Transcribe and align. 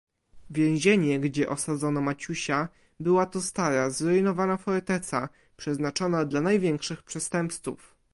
"Więzienie, 0.49 1.19
gdzie 1.19 1.49
osadzono 1.49 2.01
Maciusia, 2.01 2.67
była 2.99 3.25
to 3.25 3.41
stara, 3.41 3.89
zrujnowana 3.89 4.57
forteca, 4.57 5.29
przeznaczona 5.57 6.25
dla 6.25 6.41
największych 6.41 7.03
przestępców." 7.03 7.95